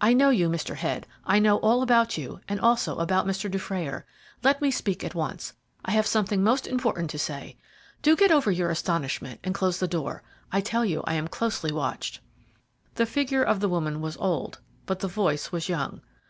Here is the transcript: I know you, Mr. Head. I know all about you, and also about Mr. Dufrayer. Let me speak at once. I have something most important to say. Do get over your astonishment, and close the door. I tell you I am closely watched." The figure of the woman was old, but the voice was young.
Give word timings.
I 0.00 0.14
know 0.14 0.30
you, 0.30 0.48
Mr. 0.48 0.74
Head. 0.76 1.06
I 1.26 1.38
know 1.38 1.58
all 1.58 1.82
about 1.82 2.16
you, 2.16 2.40
and 2.48 2.58
also 2.58 2.96
about 2.96 3.26
Mr. 3.26 3.50
Dufrayer. 3.50 4.06
Let 4.42 4.62
me 4.62 4.70
speak 4.70 5.04
at 5.04 5.14
once. 5.14 5.52
I 5.84 5.90
have 5.90 6.06
something 6.06 6.42
most 6.42 6.66
important 6.66 7.10
to 7.10 7.18
say. 7.18 7.58
Do 8.00 8.16
get 8.16 8.30
over 8.32 8.50
your 8.50 8.70
astonishment, 8.70 9.38
and 9.44 9.54
close 9.54 9.78
the 9.78 9.86
door. 9.86 10.22
I 10.50 10.62
tell 10.62 10.86
you 10.86 11.02
I 11.04 11.12
am 11.12 11.28
closely 11.28 11.72
watched." 11.72 12.20
The 12.94 13.04
figure 13.04 13.42
of 13.42 13.60
the 13.60 13.68
woman 13.68 14.00
was 14.00 14.16
old, 14.16 14.60
but 14.86 15.00
the 15.00 15.08
voice 15.08 15.52
was 15.52 15.68
young. 15.68 16.00